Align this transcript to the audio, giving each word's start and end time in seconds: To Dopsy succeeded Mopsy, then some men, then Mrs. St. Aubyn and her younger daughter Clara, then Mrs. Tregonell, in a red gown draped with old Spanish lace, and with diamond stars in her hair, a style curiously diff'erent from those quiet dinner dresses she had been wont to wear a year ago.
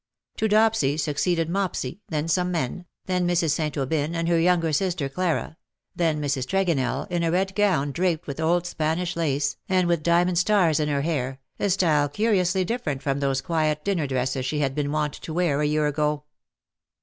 To 0.37 0.47
Dopsy 0.49 0.99
succeeded 0.99 1.47
Mopsy, 1.47 2.01
then 2.09 2.27
some 2.27 2.49
men, 2.51 2.85
then 3.05 3.27
Mrs. 3.27 3.51
St. 3.51 3.77
Aubyn 3.77 4.15
and 4.15 4.27
her 4.27 4.39
younger 4.39 4.71
daughter 4.71 5.07
Clara, 5.07 5.57
then 5.95 6.19
Mrs. 6.19 6.47
Tregonell, 6.47 7.05
in 7.11 7.21
a 7.21 7.29
red 7.29 7.53
gown 7.53 7.91
draped 7.91 8.25
with 8.25 8.39
old 8.39 8.65
Spanish 8.65 9.15
lace, 9.15 9.57
and 9.69 9.87
with 9.87 10.01
diamond 10.01 10.39
stars 10.39 10.79
in 10.79 10.89
her 10.89 11.01
hair, 11.01 11.39
a 11.59 11.69
style 11.69 12.09
curiously 12.09 12.65
diff'erent 12.65 13.03
from 13.03 13.19
those 13.19 13.41
quiet 13.41 13.85
dinner 13.85 14.07
dresses 14.07 14.43
she 14.43 14.57
had 14.57 14.73
been 14.73 14.91
wont 14.91 15.13
to 15.13 15.33
wear 15.35 15.61
a 15.61 15.67
year 15.67 15.85
ago. 15.85 16.23